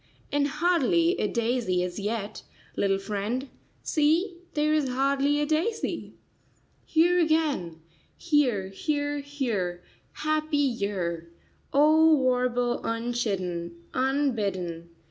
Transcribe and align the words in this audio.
And 0.31 0.47
hardly 0.47 1.11
a 1.19 1.27
daisy 1.27 1.83
as 1.83 1.99
yet, 1.99 2.41
little 2.75 2.97
friend— 2.97 3.49
See, 3.83 4.37
there 4.55 4.73
is 4.73 4.89
hardly 4.89 5.39
a 5.39 5.45
daisy. 5.45 6.15
"Here 6.87 7.19
again, 7.19 7.81
here, 8.17 8.69
here, 8.69 9.19
here, 9.19 9.83
happy 10.13 10.57
year!" 10.57 11.29
O 11.71 12.15
warble 12.15 12.81
unchidden, 12.83 13.75
unbidden! 13.93 14.89